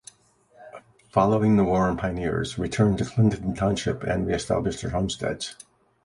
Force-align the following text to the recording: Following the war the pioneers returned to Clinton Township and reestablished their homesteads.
Following 1.11 1.57
the 1.57 1.63
war 1.63 1.91
the 1.91 1.95
pioneers 1.95 2.57
returned 2.57 2.97
to 2.97 3.05
Clinton 3.05 3.53
Township 3.53 4.01
and 4.01 4.25
reestablished 4.25 4.81
their 4.81 4.89
homesteads. 4.89 5.55